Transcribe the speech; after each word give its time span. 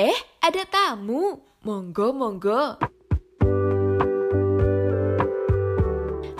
Eh, 0.00 0.16
ada 0.40 0.64
tamu. 0.64 1.44
Monggo, 1.68 2.16
monggo. 2.16 2.80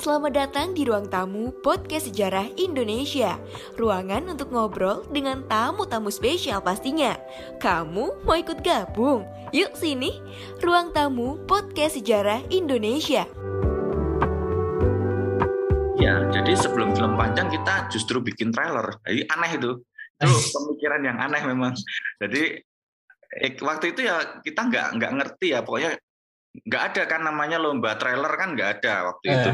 Selamat 0.00 0.32
datang 0.32 0.72
di 0.72 0.88
ruang 0.88 1.04
tamu 1.12 1.52
Podcast 1.60 2.08
Sejarah 2.08 2.48
Indonesia. 2.56 3.36
Ruangan 3.76 4.32
untuk 4.32 4.56
ngobrol 4.56 5.04
dengan 5.12 5.44
tamu-tamu 5.52 6.08
spesial 6.08 6.64
pastinya. 6.64 7.12
Kamu 7.60 8.24
mau 8.24 8.36
ikut 8.40 8.64
gabung? 8.64 9.28
Yuk 9.52 9.76
sini. 9.76 10.16
Ruang 10.64 10.96
tamu 10.96 11.36
Podcast 11.44 12.00
Sejarah 12.00 12.40
Indonesia. 12.48 13.28
Ya, 16.00 16.24
jadi 16.32 16.56
sebelum 16.56 16.96
film 16.96 17.20
panjang 17.20 17.52
kita 17.52 17.92
justru 17.92 18.16
bikin 18.24 18.48
trailer. 18.48 18.96
Jadi 19.04 19.28
aneh 19.28 19.52
itu. 19.60 19.76
Itu 20.24 20.32
pemikiran 20.56 21.04
yang 21.04 21.20
aneh 21.20 21.44
memang. 21.44 21.76
Jadi 22.16 22.71
eh, 23.40 23.56
waktu 23.60 23.96
itu 23.96 24.04
ya 24.04 24.40
kita 24.44 24.60
nggak 24.68 24.86
nggak 25.00 25.12
ngerti 25.16 25.46
ya 25.56 25.64
pokoknya 25.64 25.96
nggak 26.52 26.82
ada 26.92 27.02
kan 27.08 27.20
namanya 27.24 27.56
lomba 27.56 27.96
trailer 27.96 28.28
kan 28.36 28.52
nggak 28.52 28.70
ada 28.80 29.08
waktu 29.08 29.26
itu. 29.32 29.48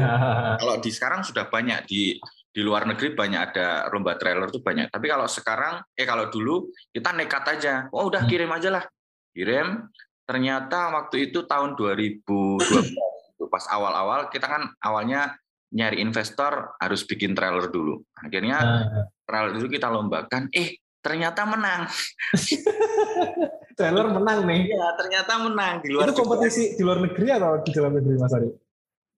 kalau 0.59 0.75
di 0.83 0.91
sekarang 0.91 1.21
sudah 1.23 1.47
banyak 1.47 1.87
di 1.87 2.19
di 2.49 2.61
luar 2.65 2.83
negeri 2.83 3.15
banyak 3.15 3.41
ada 3.53 3.87
lomba 3.93 4.19
trailer 4.19 4.51
tuh 4.51 4.59
banyak. 4.59 4.91
Tapi 4.91 5.05
kalau 5.07 5.29
sekarang 5.29 5.79
eh 5.95 6.03
kalau 6.03 6.27
dulu 6.27 6.67
kita 6.91 7.15
nekat 7.15 7.45
aja. 7.55 7.87
Oh 7.93 8.11
udah 8.11 8.27
kirim 8.27 8.51
aja 8.51 8.73
lah. 8.73 8.83
Kirim. 9.31 9.87
Ternyata 10.27 10.91
waktu 10.93 11.31
itu 11.31 11.47
tahun 11.47 11.79
2012 11.79 13.47
pas 13.49 13.65
awal-awal 13.71 14.29
kita 14.29 14.45
kan 14.45 14.69
awalnya 14.83 15.33
nyari 15.73 16.03
investor 16.03 16.75
harus 16.81 17.05
bikin 17.05 17.31
trailer 17.37 17.69
dulu. 17.69 18.01
Akhirnya 18.17 18.89
trailer 19.23 19.55
dulu 19.55 19.67
kita 19.69 19.87
lombakan. 19.87 20.49
Eh 20.51 20.81
ternyata 20.99 21.45
menang. 21.47 21.87
trailer 23.79 24.11
menang 24.11 24.43
nih. 24.43 24.75
Iya, 24.75 24.85
ternyata 24.99 25.31
menang 25.39 25.79
di 25.79 25.87
luar. 25.95 26.11
Itu 26.11 26.19
kompetisi 26.19 26.63
juga. 26.67 26.75
di 26.75 26.81
luar 26.83 26.99
negeri 27.07 27.27
atau 27.31 27.51
di 27.63 27.71
dalam 27.71 27.91
negeri 27.95 28.15
Mas 28.19 28.33
Ari? 28.35 28.49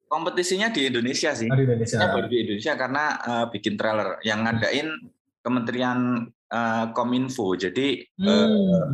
Kompetisinya 0.06 0.68
di 0.70 0.82
Indonesia 0.86 1.32
sih. 1.34 1.50
Oh, 1.50 1.58
di 1.58 1.66
Indonesia. 1.66 1.98
Ya, 1.98 2.22
di 2.30 2.38
Indonesia 2.46 2.74
karena 2.78 3.06
uh, 3.26 3.46
bikin 3.50 3.74
trailer 3.74 4.22
yang 4.22 4.46
ngadain 4.46 4.88
Kementerian 5.42 6.30
uh, 6.54 6.86
Kominfo. 6.94 7.58
Jadi 7.58 8.06
hmm. 8.22 8.30
uh, 8.30 8.86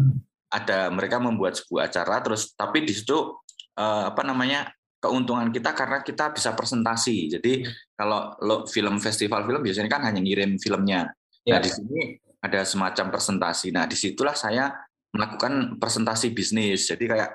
ada 0.48 0.88
mereka 0.88 1.20
membuat 1.20 1.60
sebuah 1.60 1.92
acara 1.92 2.24
terus 2.24 2.56
tapi 2.56 2.88
di 2.88 2.96
situ 2.96 3.36
uh, 3.76 4.04
apa 4.08 4.24
namanya 4.24 4.72
keuntungan 5.04 5.52
kita 5.52 5.76
karena 5.76 6.00
kita 6.00 6.32
bisa 6.32 6.56
presentasi. 6.56 7.36
Jadi 7.36 7.68
kalau 8.00 8.32
lo 8.40 8.64
film 8.64 8.98
festival 9.04 9.44
film 9.44 9.60
biasanya 9.60 9.90
kan 9.92 10.08
hanya 10.08 10.24
ngirim 10.24 10.56
filmnya. 10.56 11.12
Yeah. 11.44 11.58
Nah 11.58 11.60
di 11.60 11.70
sini 11.76 12.00
ada 12.40 12.64
semacam 12.64 13.06
presentasi. 13.12 13.76
Nah 13.76 13.84
di 13.90 13.98
situlah 14.00 14.38
saya 14.38 14.72
melakukan 15.16 15.78
presentasi 15.80 16.32
bisnis. 16.32 16.88
Jadi 16.88 17.08
kayak 17.08 17.30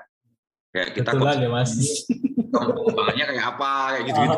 kayak 0.73 0.89
kita 0.97 1.11
Betulan 1.13 1.37
ya 1.41 1.49
mas. 1.49 1.71
Pengembangannya 2.53 3.25
kayak 3.33 3.45
apa 3.57 3.71
kayak 3.97 4.03
gitu 4.09 4.19
gitu. 4.25 4.37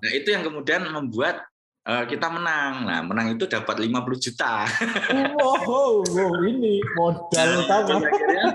Nah 0.00 0.10
itu 0.12 0.28
yang 0.32 0.42
kemudian 0.44 0.82
membuat 0.88 1.44
uh, 1.88 2.04
kita 2.08 2.26
menang. 2.32 2.74
Nah 2.88 3.00
menang 3.04 3.36
itu 3.36 3.44
dapat 3.48 3.76
50 3.80 4.24
juta. 4.24 4.64
wow, 5.40 6.00
wow 6.00 6.32
ini 6.44 6.80
modal 6.96 7.48
nah, 7.48 7.60
utama. 7.60 7.96
Akhirnya, 8.00 8.46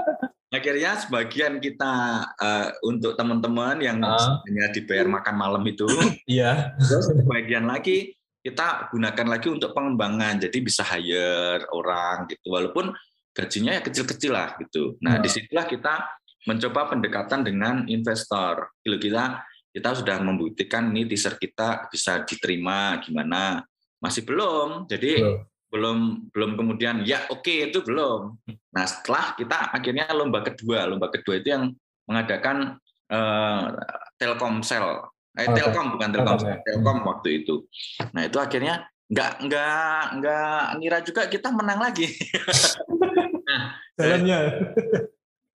akhirnya 0.49 0.91
sebagian 1.01 1.53
kita 1.61 1.93
uh, 2.37 2.67
untuk 2.85 3.13
teman-teman 3.13 3.77
yang 3.81 4.01
uh. 4.01 4.41
hanya 4.49 4.73
dibayar 4.73 5.05
makan 5.09 5.35
malam 5.37 5.63
itu. 5.65 5.85
Iya. 6.25 6.77
Terus 6.81 7.13
sebagian 7.13 7.69
lagi 7.69 8.17
kita 8.39 8.89
gunakan 8.89 9.27
lagi 9.29 9.47
untuk 9.51 9.75
pengembangan. 9.77 10.41
Jadi 10.41 10.57
bisa 10.63 10.81
hire 10.81 11.65
orang 11.69 12.25
gitu. 12.31 12.49
Walaupun 12.49 12.93
gajinya 13.39 13.71
ya 13.79 13.81
kecil-kecil 13.81 14.31
lah 14.35 14.59
gitu. 14.59 14.99
Nah, 14.99 15.17
hmm. 15.17 15.23
di 15.23 15.29
situlah 15.31 15.63
kita 15.63 15.95
mencoba 16.43 16.91
pendekatan 16.91 17.47
dengan 17.47 17.87
investor. 17.87 18.75
Kalau 18.83 18.99
kita 18.99 19.43
kita 19.69 19.89
sudah 19.95 20.17
membuktikan 20.19 20.91
ini 20.91 21.07
teaser 21.07 21.39
kita 21.39 21.87
bisa 21.87 22.27
diterima 22.27 22.99
gimana, 22.99 23.63
masih 24.03 24.27
belum. 24.27 24.91
Jadi 24.91 25.23
hmm. 25.23 25.71
belum 25.71 25.97
belum 26.35 26.51
kemudian 26.59 27.07
ya 27.07 27.29
oke 27.31 27.47
okay, 27.47 27.71
itu 27.71 27.79
belum. 27.79 28.35
Nah, 28.75 28.83
setelah 28.83 29.39
kita 29.39 29.71
akhirnya 29.71 30.11
lomba 30.11 30.43
kedua, 30.43 30.89
lomba 30.89 31.07
kedua 31.07 31.39
itu 31.39 31.55
yang 31.55 31.71
mengadakan 32.09 32.75
uh, 33.13 33.77
Telkomsel. 34.19 35.07
Eh. 35.37 35.47
Telkom 35.55 35.95
bukan 35.95 36.09
Telkom. 36.11 36.39
Telkom 36.41 36.97
waktu 37.05 37.45
itu. 37.45 37.63
Nah, 38.11 38.25
itu 38.27 38.41
akhirnya 38.41 38.89
nggak 39.09 39.31
nggak 39.49 40.01
nggak 40.21 40.63
ngira 40.77 40.99
juga 41.01 41.21
kita 41.25 41.49
menang 41.49 41.81
lagi. 41.81 42.05
nah, 43.49 43.63
jalannya. 43.97 44.39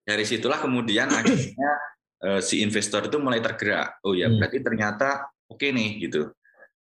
Dari 0.04 0.25
situlah 0.26 0.60
kemudian 0.60 1.09
akhirnya 1.09 1.70
uh, 2.26 2.41
si 2.42 2.60
investor 2.60 3.06
itu 3.06 3.16
mulai 3.22 3.38
tergerak. 3.38 4.03
Oh 4.03 4.12
ya, 4.12 4.26
hmm. 4.26 4.42
berarti 4.42 4.59
ternyata 4.60 5.09
oke 5.47 5.62
okay 5.62 5.70
nih 5.70 6.03
gitu. 6.03 6.34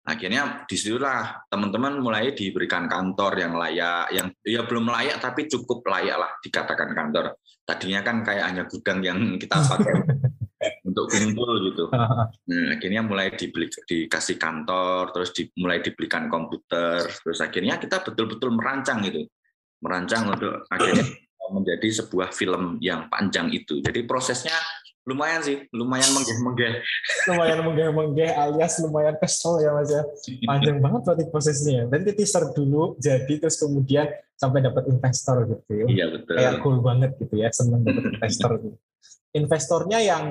Akhirnya 0.04 0.68
di 0.68 0.76
situlah 0.76 1.48
teman-teman 1.48 2.04
mulai 2.04 2.36
diberikan 2.36 2.92
kantor 2.92 3.40
yang 3.40 3.56
layak, 3.56 4.12
yang 4.12 4.28
ya 4.44 4.68
belum 4.68 4.92
layak 4.92 5.24
tapi 5.24 5.48
cukup 5.48 5.80
layak 5.88 6.20
lah 6.20 6.32
dikatakan 6.44 6.92
kantor. 6.92 7.40
Tadinya 7.64 8.04
kan 8.04 8.20
kayak 8.20 8.46
hanya 8.52 8.64
gudang 8.68 9.00
yang 9.00 9.40
kita 9.40 9.64
pakai 9.64 9.94
untuk 10.94 11.10
kumpul 11.10 11.52
gitu. 11.68 11.86
Nah, 12.44 12.76
akhirnya 12.78 13.02
mulai 13.02 13.34
dibeli 13.34 13.72
dikasih 13.72 14.38
kantor, 14.38 15.16
terus 15.16 15.34
di, 15.34 15.50
mulai 15.58 15.82
dibelikan 15.82 16.30
komputer, 16.30 17.02
terus 17.08 17.40
akhirnya 17.42 17.82
kita 17.82 18.04
betul-betul 18.04 18.54
merancang 18.54 19.02
itu, 19.02 19.26
merancang 19.82 20.30
untuk 20.30 20.68
akhirnya 20.70 21.08
menjadi 21.52 22.04
sebuah 22.04 22.32
film 22.32 22.78
yang 22.80 23.08
panjang 23.12 23.52
itu. 23.52 23.80
Jadi 23.84 24.06
prosesnya 24.08 24.56
lumayan 25.04 25.44
sih, 25.44 25.60
lumayan 25.76 26.08
menggeh-menggeh. 26.16 26.74
lumayan 27.32 27.60
menggeh-menggeh 27.68 28.30
alias 28.32 28.80
lumayan 28.80 29.16
kesel 29.20 29.60
ya 29.60 29.76
Mas 29.76 29.92
ya. 29.92 30.04
Panjang 30.48 30.80
banget 30.80 31.02
berarti 31.04 31.26
prosesnya. 31.28 31.82
Nanti 31.92 32.16
teaser 32.16 32.56
dulu 32.56 32.96
jadi 33.04 33.34
terus 33.36 33.60
kemudian 33.60 34.08
sampai 34.40 34.64
dapat 34.64 34.88
investor 34.88 35.44
gitu. 35.48 35.92
Iya 35.92 36.08
betul. 36.12 36.36
Kayak 36.40 36.56
cool 36.64 36.78
banget 36.80 37.12
gitu 37.20 37.36
ya, 37.36 37.52
seneng 37.52 37.84
dapat 37.84 38.04
investor 38.16 38.52
gitu. 38.64 38.78
Investornya 39.34 40.00
yang 40.00 40.26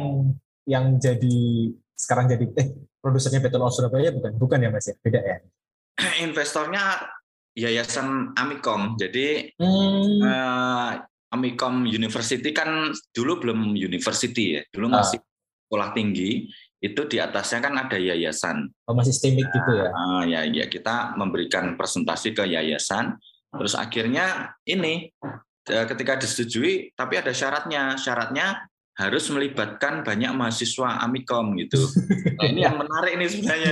yang 0.66 0.98
jadi 0.98 1.70
sekarang 1.96 2.26
jadi 2.30 2.46
eh 2.58 2.68
produsernya 3.02 3.42
Betul 3.42 3.66
Surabaya 3.70 4.10
bukan? 4.14 4.32
Bukan 4.38 4.58
ya 4.62 4.70
Mas 4.70 4.86
ya? 4.86 4.94
Beda 5.02 5.20
ya? 5.20 5.38
Investornya 6.22 7.02
Yayasan 7.52 8.32
Amikom. 8.32 8.96
Jadi 8.96 9.52
hmm. 9.60 10.24
uh, 10.24 10.92
Amikom 11.32 11.84
University 11.84 12.52
kan 12.52 12.92
dulu 13.12 13.40
belum 13.40 13.76
university 13.76 14.56
ya 14.56 14.62
dulu 14.72 14.92
ah. 14.92 15.02
masih 15.02 15.20
sekolah 15.68 15.92
tinggi. 15.96 16.48
Itu 16.82 17.06
di 17.06 17.22
atasnya 17.22 17.62
kan 17.62 17.78
ada 17.78 17.94
yayasan. 17.94 18.66
Oh, 18.90 18.94
masih 18.98 19.14
STEMIC 19.14 19.46
nah, 19.46 19.54
gitu 19.54 19.70
ya? 19.70 19.88
Uh, 19.94 20.22
ya 20.26 20.40
ya 20.50 20.66
kita 20.66 21.14
memberikan 21.14 21.78
presentasi 21.78 22.34
ke 22.34 22.42
yayasan. 22.42 23.14
Terus 23.54 23.78
akhirnya 23.78 24.56
ini 24.66 25.06
eh, 25.70 25.84
ketika 25.86 26.18
disetujui 26.18 26.90
tapi 26.98 27.22
ada 27.22 27.30
syaratnya. 27.30 27.94
Syaratnya 27.94 28.66
harus 28.92 29.24
melibatkan 29.32 30.04
banyak 30.04 30.32
mahasiswa 30.36 31.00
Amikom 31.00 31.56
gitu. 31.56 31.80
Nah, 32.42 32.50
ini 32.50 32.66
yang 32.66 32.74
menarik 32.74 33.22
nih 33.22 33.28
sebenarnya. 33.30 33.70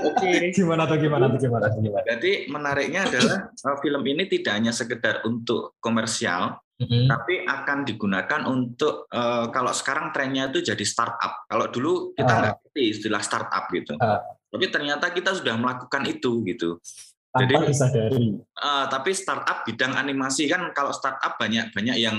Oke. 0.00 0.16
Okay. 0.16 0.48
Gimana 0.56 0.88
tuh 0.88 0.96
gimana 0.96 1.28
tuh 1.28 1.44
gimana 1.44 1.68
tuh 1.68 1.80
gimana. 1.84 2.04
Jadi 2.08 2.48
menariknya 2.48 3.04
adalah 3.04 3.52
uh, 3.52 3.76
film 3.84 4.00
ini 4.08 4.24
tidak 4.24 4.52
hanya 4.56 4.72
sekedar 4.72 5.20
untuk 5.28 5.76
komersial, 5.76 6.56
mm-hmm. 6.80 7.04
tapi 7.04 7.44
akan 7.44 7.78
digunakan 7.84 8.40
untuk 8.48 9.04
uh, 9.12 9.52
kalau 9.52 9.76
sekarang 9.76 10.08
trennya 10.16 10.48
itu 10.48 10.64
jadi 10.64 10.84
startup. 10.88 11.44
Kalau 11.44 11.68
dulu 11.68 12.16
kita 12.16 12.32
ah. 12.32 12.38
nggak 12.40 12.54
uh. 12.54 12.58
ngerti 12.64 12.84
istilah 12.96 13.20
startup 13.20 13.64
gitu. 13.76 13.92
Uh. 14.00 14.20
Tapi 14.48 14.64
ternyata 14.72 15.12
kita 15.12 15.36
sudah 15.36 15.54
melakukan 15.60 16.08
itu 16.08 16.40
gitu. 16.48 16.80
Tanpa 17.28 17.44
Jadi 17.44 17.54
disadari. 17.68 18.26
Uh, 18.56 18.84
tapi 18.88 19.10
startup 19.12 19.68
bidang 19.68 19.92
animasi 20.00 20.48
kan 20.48 20.64
kalau 20.72 20.96
startup 20.96 21.36
banyak 21.36 21.68
banyak 21.76 22.00
yang 22.00 22.16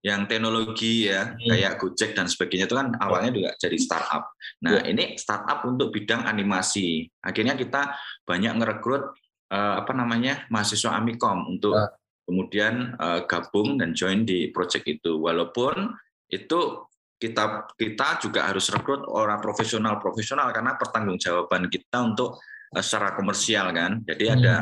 yang 0.00 0.24
teknologi 0.24 1.12
ya 1.12 1.36
hmm. 1.36 1.44
kayak 1.44 1.72
Gojek 1.76 2.16
dan 2.16 2.24
sebagainya 2.24 2.64
itu 2.64 2.76
kan 2.76 2.96
awalnya 2.96 3.30
juga 3.36 3.50
jadi 3.60 3.76
startup. 3.76 4.32
Nah 4.64 4.80
hmm. 4.80 4.90
ini 4.96 5.04
startup 5.20 5.60
untuk 5.68 5.92
bidang 5.92 6.24
animasi. 6.24 7.04
Akhirnya 7.20 7.52
kita 7.52 7.92
banyak 8.24 8.52
ngerekrut 8.56 9.12
uh, 9.52 9.74
apa 9.84 9.92
namanya 9.92 10.48
mahasiswa 10.48 10.96
Amikom 10.96 11.52
untuk 11.52 11.76
hmm. 11.76 11.92
kemudian 12.24 12.74
uh, 12.96 13.28
gabung 13.28 13.76
dan 13.76 13.92
join 13.92 14.24
di 14.24 14.48
project 14.48 14.88
itu. 14.88 15.20
Walaupun 15.20 15.92
itu 16.32 16.88
kita 17.20 17.68
kita 17.76 18.24
juga 18.24 18.48
harus 18.48 18.72
rekrut 18.72 19.04
orang 19.04 19.44
profesional 19.44 20.00
profesional 20.00 20.48
karena 20.56 20.80
pertanggungjawaban 20.80 21.68
kita 21.68 22.00
untuk 22.00 22.40
uh, 22.72 22.80
secara 22.80 23.12
komersial 23.12 23.68
kan. 23.76 24.00
Jadi 24.08 24.24
hmm. 24.32 24.36
ada 24.40 24.56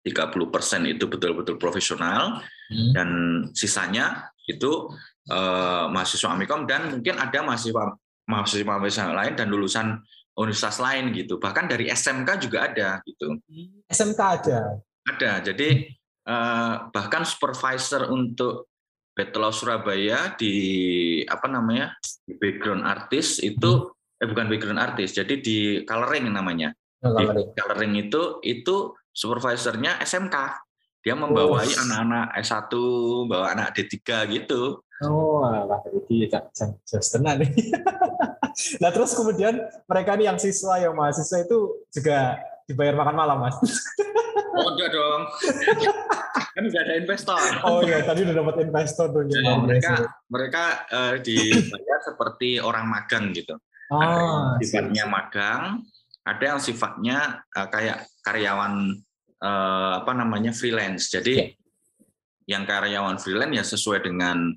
30% 0.00 0.96
itu 0.96 1.04
betul-betul 1.10 1.60
profesional 1.60 2.40
hmm. 2.70 2.92
dan 2.94 3.08
sisanya 3.52 4.30
itu 4.46 4.90
uh, 5.30 5.90
mahasiswa 5.90 6.30
Amikom 6.30 6.64
dan 6.70 6.98
mungkin 6.98 7.18
ada 7.18 7.42
mahasiswa 7.42 7.98
mahasiswa 8.26 8.66
mahasiswa 8.66 9.14
lain 9.14 9.34
dan 9.34 9.46
lulusan 9.50 9.86
universitas 10.36 10.78
lain 10.78 11.10
gitu 11.16 11.40
bahkan 11.40 11.66
dari 11.66 11.88
SMK 11.90 12.28
juga 12.42 12.70
ada 12.70 13.00
gitu 13.02 13.40
SMK 13.90 14.20
ada 14.20 14.58
ada 15.06 15.32
jadi 15.42 15.90
uh, 16.28 16.90
bahkan 16.92 17.24
supervisor 17.24 18.10
untuk 18.12 18.70
of 19.16 19.54
Surabaya 19.56 20.36
di 20.36 20.54
apa 21.24 21.48
namanya 21.48 21.96
di 22.28 22.36
background 22.36 22.84
artis 22.84 23.40
itu 23.40 23.88
hmm. 23.88 24.20
eh 24.20 24.28
bukan 24.28 24.46
background 24.52 24.80
artis 24.80 25.16
jadi 25.16 25.40
di 25.40 25.80
coloring 25.88 26.28
namanya 26.28 26.76
oh, 27.00 27.16
coloring. 27.16 27.48
di 27.48 27.56
coloring 27.56 27.94
itu 27.96 28.22
itu 28.44 28.92
supervisornya 29.16 29.96
SMK 30.04 30.65
dia 31.06 31.14
membawai 31.14 31.70
oh. 31.70 31.82
anak-anak 31.86 32.34
S1 32.42 32.72
bawa 33.30 33.46
anak 33.54 33.78
D3 33.78 33.94
gitu 34.34 34.82
oh 35.06 35.46
lah 35.46 35.78
jadi 35.86 36.42
just 36.82 37.14
tenang 37.14 37.46
nih 37.46 37.54
nah 38.82 38.90
terus 38.90 39.14
kemudian 39.14 39.54
mereka 39.86 40.18
nih 40.18 40.26
yang 40.34 40.38
siswa 40.42 40.82
yang 40.82 40.98
mahasiswa 40.98 41.46
itu 41.46 41.86
juga 41.94 42.42
dibayar 42.66 42.98
makan 42.98 43.14
malam 43.14 43.38
mas 43.46 43.54
Oh 44.56 44.72
enggak 44.72 44.88
dong. 44.88 45.22
kan 46.56 46.62
udah 46.64 46.80
ada 46.80 46.94
investor. 46.96 47.40
Oh 47.68 47.84
iya, 47.84 48.00
tadi 48.00 48.24
udah 48.24 48.34
dapat 48.40 48.64
investor 48.64 49.12
tuh. 49.12 49.22
Ya, 49.28 49.52
mereka 49.60 49.92
mereka 50.32 50.64
uh, 50.88 51.14
dibayar 51.20 51.98
seperti 52.00 52.56
orang 52.64 52.88
magang 52.88 53.36
gitu. 53.36 53.60
Oh, 53.92 54.00
ada 54.00 54.56
yang 54.56 54.56
sifatnya 54.64 55.04
magang, 55.04 55.62
ada 56.24 56.44
yang 56.44 56.60
sifatnya 56.60 57.18
uh, 57.52 57.68
kayak 57.68 58.08
karyawan 58.24 58.96
uh, 59.42 59.92
apa 60.00 60.12
namanya 60.16 60.52
freelance. 60.54 61.12
Jadi 61.12 61.34
yeah. 61.34 61.48
yang 62.58 62.62
karyawan 62.64 63.18
freelance 63.20 63.54
ya 63.54 63.64
sesuai 63.64 64.06
dengan 64.06 64.54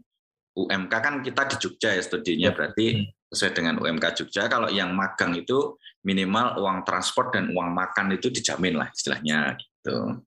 UMK 0.59 0.93
kan 0.99 1.15
kita 1.23 1.47
di 1.47 1.55
Jogja 1.59 1.89
ya 1.95 2.03
studinya, 2.03 2.49
yeah. 2.51 2.55
berarti 2.55 2.85
hmm. 2.99 3.05
sesuai 3.31 3.51
dengan 3.55 3.75
UMK 3.79 4.05
Jogja. 4.23 4.47
Kalau 4.51 4.67
yang 4.67 4.91
magang 4.95 5.35
itu 5.35 5.79
minimal 6.03 6.59
uang 6.59 6.87
transport 6.87 7.35
dan 7.35 7.51
uang 7.51 7.75
makan 7.75 8.15
itu 8.15 8.31
dijamin 8.31 8.79
lah 8.79 8.87
istilahnya 8.91 9.55
gitu. 9.59 10.23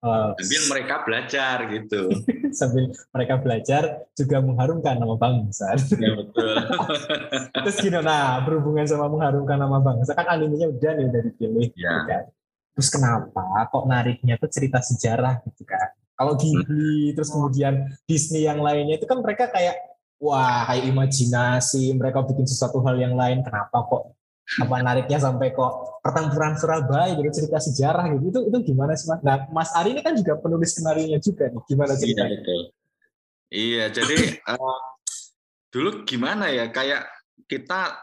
Uh, 0.00 0.32
sambil 0.40 0.62
mereka 0.72 0.94
belajar 1.04 1.56
gitu. 1.68 2.08
sambil 2.58 2.88
mereka 3.12 3.34
belajar 3.36 3.82
juga 4.16 4.40
mengharumkan 4.40 4.96
nama 4.96 5.12
bangsa. 5.12 5.76
Ya 6.00 6.16
betul. 6.16 6.56
Terus 7.68 7.76
gini, 7.84 8.00
nah 8.00 8.40
berhubungan 8.40 8.88
sama 8.88 9.12
mengharumkan 9.12 9.60
nama 9.60 9.76
bangsa 9.76 10.16
kan 10.16 10.24
animenya 10.32 10.72
udah 10.72 10.90
nih 10.96 11.04
udah 11.04 11.20
dipilih. 11.28 11.68
Ya. 11.76 11.92
Kan. 12.08 12.24
Terus 12.76 12.88
kenapa 12.88 13.68
kok 13.68 13.84
nariknya 13.88 14.38
tuh 14.38 14.50
cerita 14.50 14.78
sejarah 14.80 15.42
gitu 15.46 15.62
kan? 15.66 15.90
Kalau 16.14 16.36
Ghibli, 16.36 17.10
hmm. 17.10 17.14
terus 17.16 17.32
kemudian 17.32 17.74
Disney 18.04 18.44
yang 18.44 18.60
lainnya 18.60 19.00
itu 19.00 19.08
kan 19.08 19.24
mereka 19.24 19.48
kayak 19.48 19.76
wah 20.20 20.68
kayak 20.68 20.92
imajinasi, 20.92 21.96
mereka 21.96 22.20
bikin 22.20 22.44
sesuatu 22.44 22.84
hal 22.84 23.00
yang 23.00 23.16
lain. 23.16 23.40
Kenapa 23.40 23.88
kok 23.88 24.20
apa 24.50 24.76
nariknya 24.82 25.22
sampai 25.22 25.54
kok 25.54 26.02
pertempuran 26.02 26.58
Surabaya 26.58 27.14
gitu 27.14 27.30
cerita 27.30 27.62
sejarah 27.62 28.10
gitu 28.18 28.34
itu 28.34 28.40
itu 28.50 28.58
gimana 28.74 28.98
sih 28.98 29.06
mas? 29.06 29.22
Nah 29.22 29.46
Mas 29.54 29.70
Ari 29.78 29.94
ini 29.94 30.02
kan 30.02 30.18
juga 30.18 30.34
penulis 30.42 30.74
skenario 30.74 31.16
juga 31.22 31.46
nih 31.48 31.62
gimana 31.70 31.92
sih? 31.94 32.10
Iya 32.10 32.24
betul. 32.26 32.60
Iya 33.50 33.84
jadi 33.94 34.16
uh, 34.50 34.80
dulu 35.70 36.02
gimana 36.02 36.50
ya 36.50 36.66
kayak 36.68 37.06
kita 37.46 37.94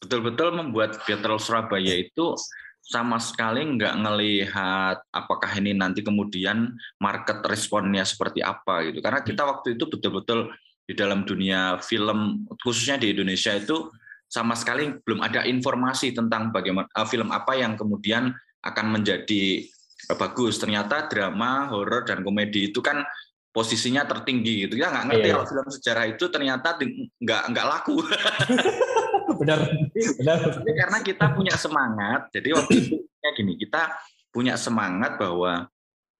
betul-betul 0.00 0.56
membuat 0.56 0.98
Battle 1.04 1.38
Surabaya 1.38 1.94
itu 1.94 2.34
sama 2.82 3.16
sekali 3.22 3.62
nggak 3.78 3.94
ngelihat 3.94 4.96
apakah 5.14 5.50
ini 5.56 5.72
nanti 5.72 6.02
kemudian 6.02 6.74
market 6.98 7.40
responnya 7.46 8.02
seperti 8.02 8.42
apa 8.42 8.84
gitu 8.90 8.98
karena 8.98 9.22
kita 9.22 9.46
waktu 9.46 9.78
itu 9.78 9.86
betul-betul 9.86 10.50
di 10.82 10.92
dalam 10.98 11.22
dunia 11.22 11.78
film 11.78 12.44
khususnya 12.60 12.98
di 12.98 13.14
Indonesia 13.14 13.54
itu 13.54 13.88
sama 14.32 14.56
sekali 14.56 14.88
belum 14.96 15.20
ada 15.20 15.44
informasi 15.44 16.16
tentang 16.16 16.48
bagaimana 16.48 16.88
uh, 16.96 17.04
film 17.04 17.28
apa 17.28 17.52
yang 17.52 17.76
kemudian 17.76 18.32
akan 18.64 18.86
menjadi 18.88 19.68
uh, 20.08 20.16
bagus. 20.16 20.56
Ternyata 20.56 21.04
drama, 21.12 21.68
horor 21.68 22.08
dan 22.08 22.24
komedi 22.24 22.72
itu 22.72 22.80
kan 22.80 23.04
posisinya 23.52 24.08
tertinggi 24.08 24.64
gitu. 24.64 24.80
Ya 24.80 24.88
nggak 24.88 25.04
ngerti 25.12 25.28
iya. 25.28 25.34
kalau 25.36 25.46
film 25.52 25.68
sejarah 25.68 26.04
itu 26.08 26.24
ternyata 26.32 26.80
nggak 27.20 27.42
nggak 27.52 27.66
laku. 27.68 28.00
benar, 29.40 29.60
benar. 29.92 30.38
Karena 30.64 30.98
kita 31.04 31.26
punya 31.34 31.54
semangat. 31.56 32.30
Jadi 32.34 32.48
waktu 32.54 32.74
itu 32.78 32.96
gini, 33.38 33.52
kita 33.56 33.92
punya 34.32 34.54
semangat 34.58 35.16
bahwa 35.20 35.68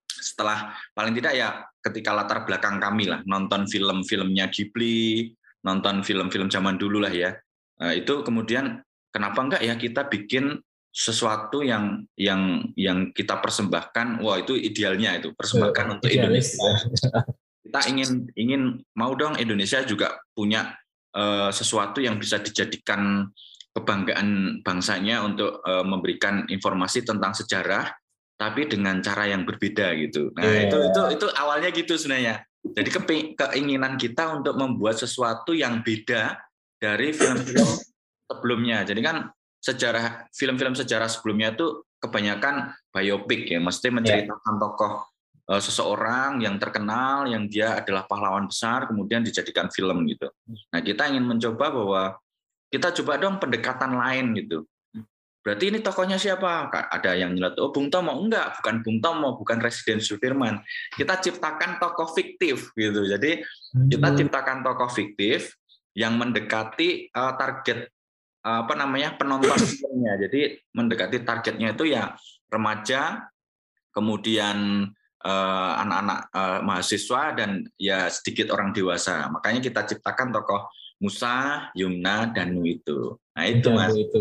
setelah 0.07 0.77
paling 0.95 1.19
tidak 1.19 1.35
ya 1.35 1.49
ketika 1.83 2.15
latar 2.15 2.47
belakang 2.47 2.79
kami 2.79 3.11
lah 3.11 3.25
nonton 3.27 3.67
film-filmnya 3.67 4.53
Ghibli, 4.55 5.35
nonton 5.67 6.07
film-film 6.07 6.47
zaman 6.47 6.79
dulu 6.79 7.03
lah 7.03 7.11
ya 7.11 7.35
Nah, 7.83 7.93
itu 7.99 8.23
kemudian 8.23 8.79
kenapa 9.11 9.39
enggak 9.43 9.63
ya 9.67 9.75
kita 9.75 10.07
bikin 10.07 10.63
sesuatu 10.95 11.67
yang 11.67 12.07
yang 12.15 12.63
yang 12.79 13.11
kita 13.11 13.43
persembahkan 13.43 14.23
wah 14.23 14.39
itu 14.39 14.55
idealnya 14.55 15.19
itu 15.19 15.35
persembahkan 15.35 15.85
uh, 15.89 15.93
untuk 15.99 16.13
Indonesia 16.13 16.69
kita 17.65 17.81
ingin 17.91 18.29
ingin 18.37 18.63
mau 18.95 19.17
dong 19.19 19.35
Indonesia 19.41 19.83
juga 19.83 20.21
punya 20.37 20.77
uh, 21.17 21.51
sesuatu 21.53 22.01
yang 22.01 22.21
bisa 22.21 22.41
dijadikan 22.41 23.29
kebanggaan 23.73 24.61
bangsanya 24.61 25.25
untuk 25.25 25.65
uh, 25.65 25.85
memberikan 25.85 26.45
informasi 26.49 27.05
tentang 27.05 27.33
sejarah 27.33 27.89
tapi 28.37 28.67
dengan 28.67 29.01
cara 29.01 29.31
yang 29.31 29.49
berbeda 29.49 29.97
gitu 29.97 30.33
nah 30.37 30.45
yeah. 30.45 30.69
itu 30.69 30.79
itu 30.93 31.01
itu 31.17 31.27
awalnya 31.39 31.71
gitu 31.73 31.95
sebenarnya 31.97 32.45
jadi 32.63 32.89
keinginan 33.35 33.99
kita 33.99 34.39
untuk 34.39 34.55
membuat 34.55 34.95
sesuatu 34.95 35.51
yang 35.51 35.83
beda 35.83 36.39
dari 36.79 37.11
film-film 37.11 37.67
sebelumnya. 38.31 38.87
Jadi 38.87 39.01
kan 39.03 39.27
sejarah 39.59 40.31
film-film 40.31 40.79
sejarah 40.79 41.11
sebelumnya 41.11 41.59
itu 41.59 41.83
kebanyakan 41.99 42.75
biopik 42.95 43.51
ya, 43.51 43.59
mesti 43.59 43.91
menceritakan 43.91 44.55
yeah. 44.59 44.63
tokoh 44.63 44.93
seseorang 45.59 46.41
yang 46.41 46.57
terkenal 46.57 47.27
yang 47.27 47.51
dia 47.51 47.83
adalah 47.83 48.07
pahlawan 48.07 48.47
besar 48.47 48.87
kemudian 48.87 49.27
dijadikan 49.27 49.69
film 49.69 50.07
gitu. 50.07 50.31
Nah, 50.71 50.81
kita 50.81 51.11
ingin 51.11 51.27
mencoba 51.27 51.67
bahwa 51.69 52.03
kita 52.73 52.95
coba 53.03 53.21
dong 53.21 53.37
pendekatan 53.37 53.93
lain 53.99 54.33
gitu. 54.39 54.65
Berarti 55.43 55.75
ini 55.75 55.79
tokohnya 55.83 56.23
siapa? 56.23 56.71
Ada 56.71 57.19
yang 57.19 57.35
nyelat, 57.35 57.59
oh 57.59 57.75
Bung 57.75 57.91
Tomo. 57.91 58.15
Enggak, 58.15 58.63
bukan 58.63 58.75
Bung 58.87 58.99
Tomo, 59.03 59.35
bukan 59.35 59.59
Residen 59.59 59.99
Sudirman. 59.99 60.63
Kita 60.95 61.19
ciptakan 61.19 61.83
tokoh 61.83 62.15
fiktif 62.15 62.71
gitu. 62.79 63.03
Jadi 63.11 63.43
kita 63.91 64.09
hmm. 64.15 64.19
ciptakan 64.23 64.63
tokoh 64.63 64.87
fiktif 64.87 65.59
yang 65.99 66.15
mendekati 66.15 67.11
uh, 67.11 67.35
target 67.35 67.91
uh, 68.47 68.63
apa 68.63 68.75
namanya 68.79 69.19
penonton 69.19 69.59
filmnya. 69.83 70.15
Jadi 70.23 70.63
mendekati 70.79 71.27
targetnya 71.27 71.75
itu 71.75 71.91
ya 71.91 72.15
remaja, 72.47 73.27
kemudian 73.91 74.87
anak-anak 75.27 76.19
uh, 76.35 76.61
mahasiswa 76.67 77.23
dan 77.39 77.63
ya 77.79 78.11
sedikit 78.11 78.51
orang 78.51 78.75
dewasa. 78.75 79.31
Makanya 79.31 79.61
kita 79.63 79.81
ciptakan 79.87 80.35
tokoh 80.35 80.67
Musa, 81.03 81.69
Yumna, 81.75 82.31
dan 82.31 82.55
Nu 82.55 82.63
itu. 82.63 83.19
Nah 83.35 83.45
itu 83.51 83.69
ya, 83.71 83.77
mas. 83.77 83.93
Itu. 83.99 84.19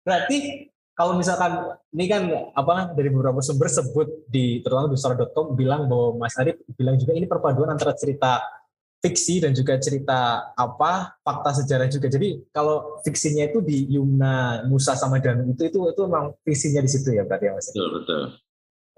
Berarti 0.00 0.36
kalau 0.92 1.16
misalkan 1.16 1.76
ini 1.92 2.04
kan 2.08 2.22
apa 2.52 2.92
dari 2.96 3.08
beberapa 3.12 3.40
sumber 3.44 3.68
sebut 3.68 4.08
di 4.28 4.64
terutama 4.64 4.92
di 4.92 4.96
suara.com 4.96 5.56
bilang 5.56 5.88
bahwa 5.88 6.24
Mas 6.24 6.36
Arif 6.40 6.60
bilang 6.76 6.96
juga 7.00 7.12
ini 7.16 7.28
perpaduan 7.28 7.72
antara 7.72 7.96
cerita 7.96 8.44
fiksi 9.02 9.42
dan 9.42 9.50
juga 9.50 9.76
cerita 9.82 10.52
apa 10.54 11.18
fakta 11.20 11.64
sejarah 11.64 11.88
juga. 11.90 12.06
Jadi 12.06 12.48
kalau 12.54 13.02
fiksinya 13.02 13.50
itu 13.50 13.58
di 13.60 13.92
Yumna, 13.92 14.62
Musa 14.70 14.94
sama 14.94 15.18
Danu 15.18 15.50
itu 15.50 15.66
itu 15.66 15.78
itu 15.90 16.00
memang 16.06 16.38
fiksinya 16.46 16.80
di 16.80 16.90
situ 16.92 17.12
ya 17.12 17.26
berarti 17.26 17.44
ya 17.50 17.52
Mas. 17.56 17.66
Betul 17.72 17.88
betul. 17.98 18.22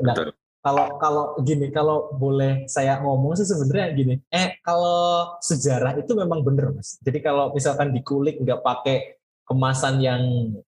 Nah, 0.02 0.14
betul. 0.14 0.28
Kalau 0.64 0.96
kalau 0.96 1.24
gini 1.44 1.68
kalau 1.68 2.16
boleh 2.16 2.64
saya 2.64 2.96
ngomong 3.04 3.36
sih 3.36 3.44
sebenarnya 3.44 3.92
gini. 3.92 4.14
Eh 4.32 4.56
kalau 4.64 5.36
sejarah 5.44 6.00
itu 6.00 6.16
memang 6.16 6.40
benar 6.40 6.72
Mas. 6.72 6.96
Jadi 7.04 7.20
kalau 7.20 7.52
misalkan 7.52 7.92
dikulik 7.92 8.40
nggak 8.40 8.64
pakai 8.64 9.20
kemasan 9.44 10.00
yang 10.00 10.22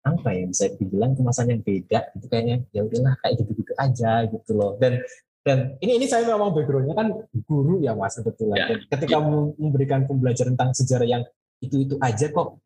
apa 0.03 0.35
ya 0.35 0.51
bisa 0.51 0.67
dibilang 0.75 1.15
kemasan 1.15 1.55
yang 1.55 1.63
beda 1.63 2.11
gitu 2.19 2.27
kayaknya 2.27 2.67
ya 2.75 2.83
udahlah 2.83 3.15
kayak 3.23 3.39
gitu-gitu 3.39 3.71
aja 3.79 4.27
gitu 4.27 4.51
loh 4.51 4.75
dan 4.83 4.99
dan 5.47 5.79
ini 5.79 6.03
ini 6.03 6.07
saya 6.11 6.27
memang 6.27 6.51
backgroundnya 6.51 6.99
kan 6.99 7.15
guru 7.47 7.79
ya 7.79 7.95
mas 7.95 8.19
sebetulnya. 8.19 8.67
Ya. 8.67 8.83
Ketika 8.91 9.23
ya. 9.23 9.29
memberikan 9.55 10.11
pembelajaran 10.11 10.59
tentang 10.59 10.75
sejarah 10.75 11.07
yang 11.07 11.23
itu 11.63 11.87
itu 11.87 11.95
aja 12.03 12.27
kok 12.35 12.59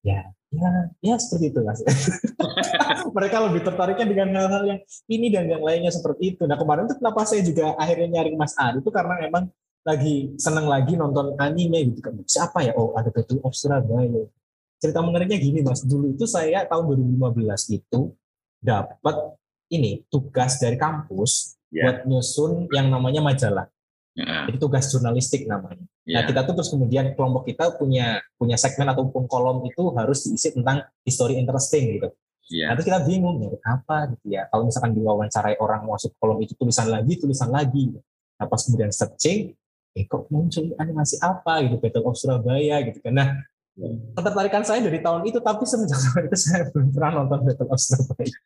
ya 0.00 0.24
ya 0.52 0.70
ya 1.00 1.14
seperti 1.16 1.50
itu 1.50 1.60
mas. 1.64 1.80
Mereka 3.16 3.36
lebih 3.48 3.60
tertariknya 3.64 4.06
dengan 4.06 4.28
hal-hal 4.36 4.64
yang 4.68 4.80
ini 5.08 5.26
dan 5.32 5.48
yang 5.48 5.64
lainnya 5.64 5.92
seperti 5.92 6.36
itu. 6.36 6.44
Nah 6.44 6.60
kemarin 6.60 6.84
itu 6.86 6.96
kenapa 7.00 7.24
saya 7.24 7.40
juga 7.40 7.72
akhirnya 7.80 8.20
nyari 8.20 8.36
Mas 8.36 8.52
Ari 8.60 8.84
itu 8.84 8.90
karena 8.92 9.16
memang 9.16 9.48
lagi 9.82 10.30
seneng 10.38 10.70
lagi 10.70 10.94
nonton 10.94 11.34
anime 11.40 11.90
gitu 11.90 12.00
kan. 12.04 12.14
Siapa 12.22 12.58
ya? 12.62 12.72
Oh 12.78 12.94
ada 12.94 13.10
Battle 13.10 13.42
of 13.42 13.56
Surabaya. 13.56 14.28
Cerita 14.78 14.98
menariknya 14.98 15.38
gini 15.38 15.62
mas. 15.62 15.82
Dulu 15.86 16.14
itu 16.14 16.26
saya 16.26 16.66
tahun 16.66 16.90
2015 16.90 17.78
itu 17.78 18.12
dapat 18.58 19.16
ini 19.72 20.04
tugas 20.10 20.58
dari 20.58 20.76
kampus 20.78 21.58
yeah. 21.72 21.88
buat 21.88 21.98
nyusun 22.06 22.70
yang 22.70 22.92
namanya 22.92 23.24
majalah. 23.24 23.66
Yeah. 24.12 24.44
Jadi 24.48 24.58
tugas 24.60 24.92
jurnalistik 24.92 25.48
namanya. 25.48 25.82
Yeah. 26.04 26.20
Nah 26.20 26.22
kita 26.28 26.40
tuh 26.44 26.54
terus 26.60 26.68
kemudian 26.68 27.16
kelompok 27.16 27.48
kita 27.48 27.80
punya 27.80 28.20
punya 28.36 28.60
segmen 28.60 28.88
ataupun 28.92 29.24
kolom 29.24 29.64
itu 29.64 29.82
harus 29.96 30.28
diisi 30.28 30.52
tentang 30.52 30.84
history 31.06 31.40
interesting 31.40 31.96
gitu. 31.96 32.08
Yeah. 32.52 32.68
Nah, 32.68 32.76
terus 32.76 32.86
kita 32.92 33.00
bingung 33.08 33.40
ya 33.40 33.56
apa 33.64 34.12
gitu 34.12 34.26
ya. 34.28 34.44
Kalau 34.52 34.68
misalkan 34.68 34.92
diwawancarai 34.92 35.56
orang 35.56 35.88
masuk 35.88 36.12
kolom 36.20 36.38
itu 36.44 36.52
tulisan 36.58 36.92
lagi, 36.92 37.16
tulisan 37.16 37.48
lagi. 37.48 37.96
Nah 38.36 38.46
pas 38.50 38.60
kemudian 38.60 38.92
searching, 38.92 39.56
eh 39.92 40.04
kok 40.08 40.28
muncul 40.32 40.72
animasi 40.80 41.20
apa 41.20 41.60
gitu 41.68 41.76
Battle 41.76 42.08
of 42.08 42.16
Surabaya 42.16 42.80
gitu 42.88 42.98
kan 43.04 43.12
nah 43.12 43.28
ketertarikan 44.16 44.64
saya 44.64 44.84
dari 44.84 45.00
tahun 45.00 45.24
itu 45.28 45.40
tapi 45.40 45.64
semenjak 45.64 46.00
tahun 46.00 46.24
itu 46.28 46.36
saya 46.36 46.62
belum 46.72 46.88
pernah 46.92 47.10
nonton 47.20 47.40
Battle 47.44 47.68
of 47.68 47.80
Surabaya 47.80 48.36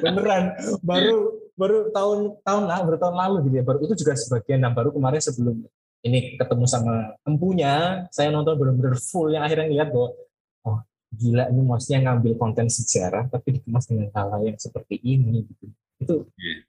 beneran 0.00 0.44
baru 0.80 1.16
baru 1.60 1.92
tahun 1.92 2.40
tahun 2.40 2.64
lah 2.64 2.80
baru 2.88 2.96
tahun 2.96 3.16
lalu 3.20 3.36
gitu 3.44 3.60
ya 3.60 3.64
baru 3.68 3.78
itu 3.84 3.94
juga 4.00 4.16
sebagian 4.16 4.64
nah 4.64 4.72
baru 4.72 4.88
kemarin 4.96 5.20
sebelum 5.20 5.60
ini 6.00 6.40
ketemu 6.40 6.64
sama 6.64 7.12
empunya 7.28 8.08
saya 8.08 8.32
nonton 8.32 8.56
benar-benar 8.56 8.96
full 8.96 9.28
yang 9.28 9.44
akhirnya 9.44 9.68
lihat 9.68 9.92
bahwa 9.92 10.16
oh 10.64 10.80
gila 11.12 11.52
ini 11.52 11.60
maksudnya 11.60 12.00
ngambil 12.08 12.40
konten 12.40 12.72
sejarah 12.72 13.28
tapi 13.28 13.60
dikemas 13.60 13.84
dengan 13.84 14.08
hal-hal 14.16 14.40
yang 14.48 14.56
seperti 14.56 14.96
ini 15.04 15.44
gitu 15.44 15.68
itu 16.00 16.16
yeah. 16.40 16.64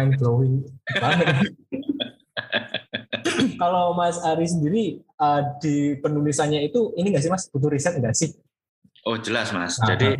mind 0.00 0.16
blowing 0.16 0.64
banget 0.96 1.44
kalau 3.60 3.92
Mas 3.92 4.16
Ari 4.24 4.48
sendiri 4.48 5.04
uh, 5.20 5.40
di 5.60 5.96
penulisannya 6.00 6.64
itu 6.64 6.92
ini 6.96 7.12
nggak 7.12 7.24
sih 7.24 7.32
Mas 7.32 7.48
butuh 7.48 7.72
riset 7.72 7.96
nggak 7.96 8.16
sih? 8.16 8.32
Oh 9.04 9.16
jelas 9.16 9.52
Mas. 9.52 9.76
Aha. 9.80 9.94
Jadi 9.94 10.10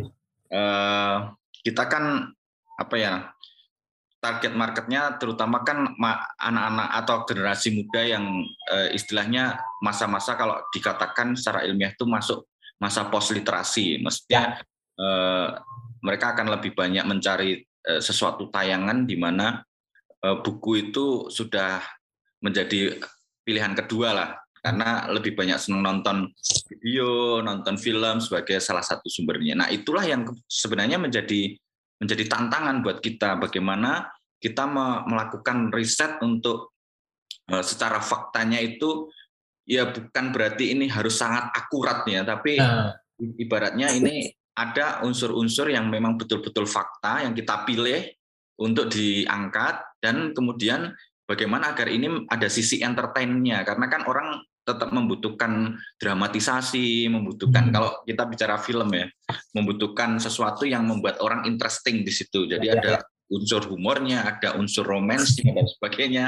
uh, 0.53 1.17
kita 1.61 1.87
kan 1.87 2.33
apa 2.77 2.95
ya 2.97 3.13
target 4.21 4.53
marketnya 4.53 5.17
terutama 5.17 5.65
kan 5.65 5.97
anak-anak 6.37 6.89
atau 7.01 7.25
generasi 7.25 7.73
muda 7.73 8.05
yang 8.05 8.45
uh, 8.69 8.89
istilahnya 8.93 9.57
masa-masa 9.81 10.37
kalau 10.37 10.61
dikatakan 10.69 11.33
secara 11.33 11.65
ilmiah 11.65 11.89
itu 11.89 12.05
masuk 12.05 12.45
masa 12.77 13.09
post 13.09 13.33
literasi, 13.33 14.01
mestinya 14.01 14.57
ya. 14.57 14.61
uh, 15.01 15.49
mereka 16.05 16.37
akan 16.37 16.53
lebih 16.53 16.73
banyak 16.77 17.05
mencari 17.05 17.61
uh, 17.61 18.01
sesuatu 18.01 18.49
tayangan 18.49 19.05
di 19.05 19.17
mana 19.17 19.65
buku 20.21 20.93
itu 20.93 21.33
sudah 21.33 21.81
menjadi 22.45 22.93
pilihan 23.41 23.73
kedua 23.73 24.13
lah 24.13 24.29
karena 24.61 25.09
lebih 25.09 25.33
banyak 25.33 25.57
senang 25.57 25.81
nonton 25.81 26.29
video, 26.69 27.41
nonton 27.41 27.81
film 27.81 28.21
sebagai 28.21 28.61
salah 28.61 28.85
satu 28.85 29.09
sumbernya. 29.09 29.57
Nah, 29.57 29.67
itulah 29.73 30.05
yang 30.05 30.29
sebenarnya 30.45 31.01
menjadi 31.01 31.57
menjadi 31.97 32.29
tantangan 32.29 32.85
buat 32.85 33.01
kita 33.01 33.41
bagaimana 33.41 34.09
kita 34.41 34.65
melakukan 35.05 35.69
riset 35.69 36.17
untuk 36.25 36.73
e, 37.45 37.61
secara 37.61 38.01
faktanya 38.01 38.57
itu 38.57 39.09
ya 39.65 39.89
bukan 39.89 40.33
berarti 40.33 40.73
ini 40.73 40.89
harus 40.89 41.17
sangat 41.17 41.49
akurat 41.53 42.05
ya, 42.05 42.21
tapi 42.21 42.57
nah. 42.57 42.93
ibaratnya 43.37 43.93
ini 43.93 44.29
ada 44.53 45.01
unsur-unsur 45.05 45.73
yang 45.73 45.89
memang 45.89 46.21
betul-betul 46.21 46.69
fakta 46.69 47.25
yang 47.25 47.33
kita 47.33 47.65
pilih 47.65 48.01
untuk 48.61 48.93
diangkat 48.93 49.81
dan 50.01 50.37
kemudian 50.37 50.93
bagaimana 51.25 51.73
agar 51.73 51.89
ini 51.89 52.29
ada 52.29 52.45
sisi 52.45 52.81
entertainnya 52.81 53.65
karena 53.65 53.85
kan 53.89 54.05
orang 54.05 54.41
tetap 54.61 54.93
membutuhkan 54.93 55.77
dramatisasi, 55.97 57.09
membutuhkan 57.09 57.69
hmm. 57.69 57.73
kalau 57.73 57.89
kita 58.05 58.23
bicara 58.29 58.55
film 58.61 58.89
ya, 58.93 59.09
membutuhkan 59.57 60.21
sesuatu 60.21 60.69
yang 60.69 60.85
membuat 60.85 61.17
orang 61.19 61.49
interesting 61.49 62.05
di 62.05 62.13
situ. 62.13 62.45
Jadi 62.45 62.69
ya, 62.69 62.77
ada 62.77 62.91
ya. 63.01 63.33
unsur 63.33 63.65
humornya, 63.65 64.21
ada 64.25 64.57
unsur 64.61 64.85
romansnya 64.85 65.49
dan 65.57 65.65
sebagainya. 65.65 66.25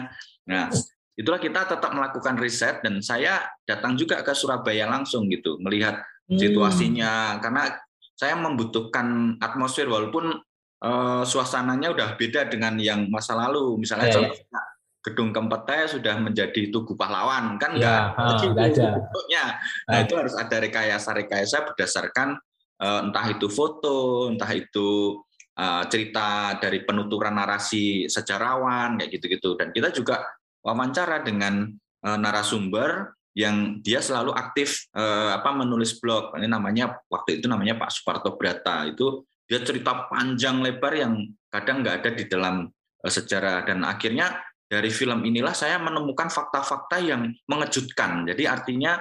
Nah, 0.50 0.74
itulah 1.14 1.38
kita 1.38 1.78
tetap 1.78 1.94
melakukan 1.94 2.36
riset 2.42 2.82
dan 2.82 3.00
saya 3.06 3.46
datang 3.70 3.94
juga 3.94 4.26
ke 4.26 4.34
Surabaya 4.34 4.90
langsung 4.90 5.30
gitu, 5.30 5.62
melihat 5.62 6.02
hmm. 6.26 6.38
situasinya 6.42 7.38
karena 7.38 7.70
saya 8.18 8.34
membutuhkan 8.38 9.38
atmosfer 9.42 9.86
walaupun 9.86 10.42
uh, 10.82 11.24
suasananya 11.26 11.94
udah 11.94 12.08
beda 12.18 12.50
dengan 12.50 12.82
yang 12.82 13.10
masa 13.14 13.38
lalu. 13.38 13.78
Misalnya 13.78 14.10
ya, 14.10 14.22
ya 14.30 14.62
gedung 15.04 15.36
Kempete 15.36 16.00
sudah 16.00 16.16
menjadi 16.16 16.72
tugu 16.72 16.96
pahlawan 16.96 17.60
kan 17.60 17.76
ya, 17.76 18.16
enggak 18.16 18.72
ada 18.72 18.88
bentuknya. 18.96 19.44
Nah, 19.92 19.98
itu 20.00 20.14
harus 20.16 20.34
ada 20.40 20.56
rekayasa-rekayasa 20.64 21.58
berdasarkan 21.68 22.40
uh, 22.80 23.00
entah 23.04 23.26
itu 23.28 23.52
foto, 23.52 24.32
entah 24.32 24.48
itu 24.56 25.20
uh, 25.60 25.84
cerita 25.92 26.56
dari 26.58 26.88
penuturan 26.88 27.36
narasi 27.36 28.08
sejarawan 28.08 28.96
kayak 28.96 29.12
gitu-gitu. 29.20 29.60
Dan 29.60 29.76
kita 29.76 29.92
juga 29.92 30.24
wawancara 30.64 31.20
dengan 31.20 31.68
uh, 32.08 32.18
narasumber 32.18 33.12
yang 33.34 33.82
dia 33.82 34.00
selalu 34.00 34.32
aktif 34.32 34.88
uh, 34.94 35.36
apa 35.36 35.52
menulis 35.52 36.00
blog. 36.00 36.32
Ini 36.38 36.48
namanya 36.48 36.96
waktu 37.10 37.42
itu 37.42 37.52
namanya 37.52 37.76
Pak 37.76 37.92
Suparto 37.92 38.40
Brata. 38.40 38.88
Itu 38.88 39.28
dia 39.44 39.60
cerita 39.60 40.08
panjang 40.08 40.64
lebar 40.64 40.94
yang 40.96 41.14
kadang 41.52 41.84
nggak 41.84 41.96
ada 42.00 42.10
di 42.16 42.24
dalam 42.30 42.70
uh, 43.04 43.12
sejarah 43.12 43.68
dan 43.68 43.84
akhirnya 43.84 44.38
dari 44.74 44.90
film 44.90 45.22
inilah 45.22 45.54
saya 45.54 45.78
menemukan 45.78 46.34
fakta-fakta 46.34 46.98
yang 46.98 47.30
mengejutkan. 47.46 48.26
Jadi 48.26 48.50
artinya 48.50 48.98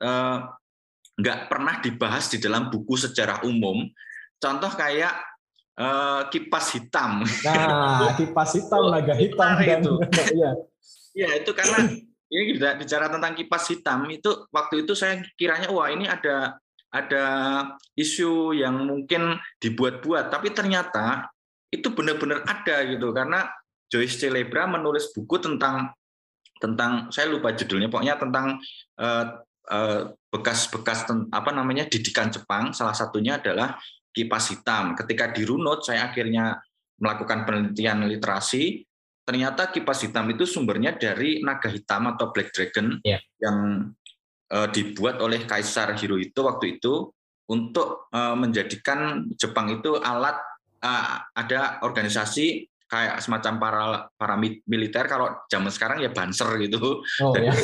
eh, 0.00 0.38
nggak 1.20 1.52
pernah 1.52 1.84
dibahas 1.84 2.32
di 2.32 2.40
dalam 2.40 2.72
buku 2.72 2.96
sejarah 2.96 3.44
umum. 3.44 3.84
Contoh 4.40 4.72
kayak 4.72 5.12
eh, 5.76 6.22
kipas 6.32 6.80
hitam. 6.80 7.28
Nah, 7.44 8.16
kipas 8.18 8.56
hitam, 8.56 8.88
naga 8.88 9.12
hitam 9.12 9.60
dan 9.60 9.84
itu. 9.84 9.92
Iya. 10.40 10.50
Iya, 11.12 11.44
itu 11.44 11.52
karena 11.52 11.92
ini 12.32 12.56
bicara 12.56 13.12
tentang 13.12 13.36
kipas 13.36 13.68
hitam 13.68 14.08
itu 14.08 14.48
waktu 14.48 14.88
itu 14.88 14.96
saya 14.96 15.20
kiranya 15.36 15.68
wah 15.68 15.92
ini 15.92 16.08
ada 16.08 16.56
ada 16.88 17.24
isu 17.92 18.56
yang 18.56 18.88
mungkin 18.88 19.36
dibuat-buat 19.60 20.32
tapi 20.32 20.56
ternyata 20.56 21.28
itu 21.68 21.92
benar-benar 21.92 22.48
ada 22.48 22.88
gitu 22.88 23.12
karena 23.12 23.44
Joyce 23.92 24.16
Celebra 24.16 24.64
menulis 24.64 25.12
buku 25.12 25.36
tentang 25.36 25.92
tentang 26.56 27.12
saya 27.12 27.28
lupa 27.28 27.52
judulnya 27.52 27.92
pokoknya 27.92 28.16
tentang 28.16 28.56
bekas-bekas 30.32 31.04
uh, 31.04 31.12
uh, 31.12 31.28
apa 31.28 31.50
namanya 31.52 31.84
didikan 31.84 32.32
Jepang. 32.32 32.72
Salah 32.72 32.96
satunya 32.96 33.36
adalah 33.36 33.76
kipas 34.08 34.48
hitam. 34.48 34.96
Ketika 34.96 35.28
dirunut 35.36 35.84
saya 35.84 36.08
akhirnya 36.08 36.56
melakukan 37.02 37.44
penelitian 37.44 38.06
literasi. 38.08 38.86
Ternyata 39.22 39.70
kipas 39.70 40.02
hitam 40.02 40.26
itu 40.34 40.42
sumbernya 40.42 40.98
dari 40.98 41.42
naga 41.46 41.70
hitam 41.70 42.10
atau 42.10 42.34
black 42.34 42.50
dragon 42.50 42.98
yeah. 43.06 43.22
yang 43.38 43.90
uh, 44.50 44.66
dibuat 44.66 45.22
oleh 45.22 45.46
Kaisar 45.46 45.94
Hirohito 45.94 46.42
waktu 46.42 46.78
itu 46.78 47.06
untuk 47.46 48.10
uh, 48.10 48.34
menjadikan 48.34 49.30
Jepang 49.38 49.70
itu 49.78 49.94
alat 49.94 50.34
uh, 50.82 51.22
ada 51.38 51.78
organisasi 51.86 52.66
kayak 52.92 53.24
semacam 53.24 53.54
para 53.56 53.82
para 54.20 54.36
militer 54.68 55.08
kalau 55.08 55.32
zaman 55.48 55.72
sekarang 55.72 56.04
ya 56.04 56.12
banser 56.12 56.60
gitu. 56.60 57.00
Oh, 57.24 57.32
Jadi, 57.32 57.48
ya. 57.48 57.54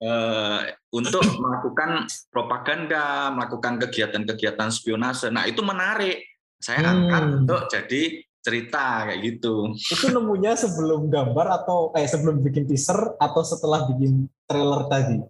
uh, 0.00 0.60
untuk 0.98 1.20
melakukan 1.20 2.08
propaganda, 2.32 3.28
melakukan 3.36 3.76
kegiatan-kegiatan 3.84 4.72
spionase. 4.72 5.28
Nah, 5.28 5.44
itu 5.44 5.60
menarik. 5.60 6.24
Saya 6.56 6.80
hmm. 6.84 6.88
angkat 6.88 7.24
untuk 7.44 7.60
jadi 7.68 8.02
cerita 8.40 9.12
kayak 9.12 9.20
gitu. 9.20 9.76
Itu 9.76 10.08
nemunya 10.08 10.56
sebelum 10.56 11.12
gambar 11.12 11.60
atau 11.60 11.92
eh 11.92 12.08
sebelum 12.08 12.40
bikin 12.40 12.64
teaser 12.64 12.96
atau 13.20 13.44
setelah 13.44 13.84
bikin 13.92 14.24
trailer 14.48 14.88
tadi? 14.88 15.20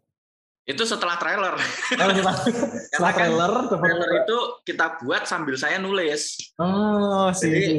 Itu 0.62 0.86
setelah 0.86 1.18
trailer. 1.18 1.58
Oh, 1.58 2.10
setelah, 2.14 2.36
setelah 2.94 3.10
kan 3.10 3.18
trailer, 3.26 3.52
trailer 3.74 4.10
itu 4.22 4.38
kita 4.70 5.02
buat 5.02 5.26
sambil 5.26 5.58
saya 5.58 5.82
nulis. 5.82 6.54
Oh, 6.62 7.34
sih. 7.34 7.50
Jadi 7.50 7.74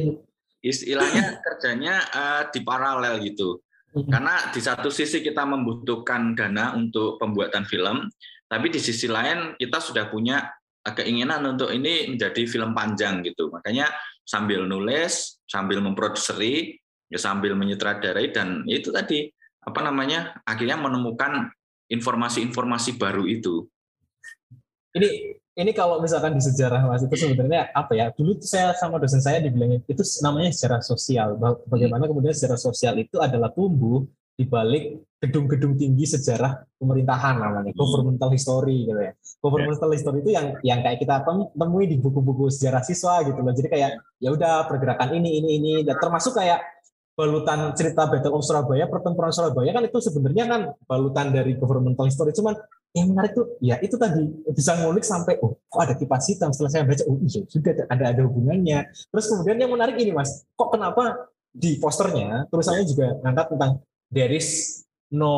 istilahnya 0.62 1.42
kerjanya 1.46 1.96
uh, 2.14 2.44
di 2.54 2.62
paralel 2.62 3.22
gitu. 3.26 3.62
Mm-hmm. 3.92 4.08
Karena 4.08 4.36
di 4.54 4.62
satu 4.64 4.88
sisi 4.88 5.20
kita 5.20 5.44
membutuhkan 5.44 6.38
dana 6.38 6.78
untuk 6.78 7.20
pembuatan 7.20 7.68
film, 7.68 8.08
tapi 8.48 8.72
di 8.72 8.80
sisi 8.80 9.10
lain 9.12 9.58
kita 9.60 9.82
sudah 9.84 10.08
punya 10.08 10.48
keinginan 10.82 11.46
untuk 11.46 11.70
ini 11.70 12.16
menjadi 12.16 12.42
film 12.48 12.72
panjang 12.72 13.22
gitu. 13.22 13.52
Makanya 13.52 13.92
sambil 14.24 14.64
nulis, 14.64 15.44
sambil 15.46 15.84
memproduseri, 15.84 16.80
ya 17.12 17.20
sambil 17.20 17.54
menyutradarai 17.60 18.32
dan 18.32 18.64
itu 18.66 18.90
tadi 18.90 19.28
apa 19.62 19.80
namanya 19.84 20.40
akhirnya 20.48 20.80
menemukan 20.80 21.52
informasi-informasi 21.92 22.96
baru 22.96 23.28
itu. 23.28 23.68
Ini 24.96 25.41
ini 25.62 25.72
kalau 25.72 26.02
misalkan 26.02 26.34
di 26.34 26.44
sejarah 26.44 26.82
mas 26.90 27.06
itu 27.06 27.14
sebenarnya 27.14 27.70
apa 27.72 27.94
ya? 27.94 28.10
Dulu 28.12 28.42
saya 28.42 28.74
sama 28.74 28.98
dosen 28.98 29.22
saya 29.22 29.40
dibilangin 29.40 29.86
itu 29.86 30.04
namanya 30.26 30.50
sejarah 30.50 30.82
sosial. 30.82 31.38
Bagaimana 31.70 32.10
kemudian 32.10 32.34
sejarah 32.34 32.58
sosial 32.58 32.98
itu 32.98 33.22
adalah 33.22 33.54
tumbuh 33.54 34.04
di 34.36 34.50
balik 34.50 35.06
gedung-gedung 35.22 35.78
tinggi 35.78 36.10
sejarah 36.10 36.66
pemerintahan 36.82 37.38
namanya 37.38 37.72
governmental 37.78 38.34
history 38.34 38.90
gitu 38.90 38.98
ya. 38.98 39.14
Governmental 39.38 39.94
history 39.94 40.26
itu 40.26 40.32
yang 40.34 40.58
yang 40.66 40.80
kayak 40.82 40.98
kita 40.98 41.22
temui 41.54 41.86
di 41.86 42.02
buku-buku 42.02 42.50
sejarah 42.50 42.82
siswa 42.82 43.22
gitu 43.22 43.38
loh. 43.38 43.54
Jadi 43.54 43.70
kayak 43.70 43.92
ya 44.18 44.30
udah 44.34 44.66
pergerakan 44.66 45.14
ini 45.14 45.38
ini 45.38 45.50
ini. 45.62 45.74
Dan 45.86 45.94
termasuk 46.02 46.34
kayak 46.42 46.66
balutan 47.14 47.78
cerita 47.78 48.10
Battle 48.10 48.34
of 48.34 48.42
Surabaya 48.42 48.90
pertempuran 48.90 49.30
Surabaya 49.30 49.70
kan 49.78 49.84
itu 49.86 50.00
sebenarnya 50.02 50.46
kan 50.50 50.62
balutan 50.90 51.30
dari 51.30 51.54
governmental 51.54 52.10
history. 52.10 52.34
Cuman 52.34 52.58
yang 52.92 53.08
menarik 53.16 53.32
tuh 53.32 53.56
ya 53.64 53.80
itu 53.80 53.96
tadi 53.96 54.20
bisa 54.52 54.76
ngulik 54.76 55.08
sampai 55.08 55.40
oh 55.40 55.56
kok 55.64 55.80
ada 55.80 55.96
kipas 55.96 56.28
hitam 56.28 56.52
setelah 56.52 56.72
saya 56.72 56.84
baca 56.84 57.04
oh 57.08 57.16
iya 57.24 57.42
sudah 57.48 57.72
ada 57.88 58.06
ada 58.12 58.22
hubungannya 58.28 58.84
terus 59.08 59.26
kemudian 59.32 59.58
yang 59.58 59.72
menarik 59.72 59.96
ini 59.96 60.12
mas 60.12 60.44
kok 60.54 60.70
kenapa 60.76 61.32
di 61.52 61.80
posternya 61.80 62.52
tulisannya 62.52 62.84
juga 62.84 63.16
ngangkat 63.24 63.48
tentang 63.56 63.72
there 64.12 64.32
is 64.32 64.82
no 65.10 65.34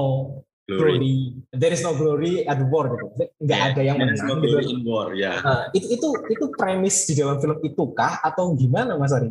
Glory. 0.64 0.96
glory, 0.96 1.16
there 1.52 1.76
is 1.76 1.84
no 1.84 1.92
glory 1.92 2.48
at 2.48 2.56
war 2.72 2.88
gitu. 2.96 3.28
Nggak 3.44 3.60
Ya, 3.60 3.68
ada 3.76 3.82
yang 3.84 3.98
menang 4.00 4.16
no 4.24 4.40
gitu. 4.40 4.48
glory 4.48 4.66
in 4.72 4.80
war, 4.88 5.12
ya. 5.12 5.36
Nah, 5.44 5.68
itu 5.76 5.92
itu 5.92 6.08
itu 6.32 6.46
premis 6.56 7.04
di 7.04 7.20
dalam 7.20 7.36
film 7.36 7.60
itu 7.68 7.84
kah 7.92 8.24
atau 8.24 8.56
gimana 8.56 8.96
Mas 8.96 9.12
Ari? 9.12 9.28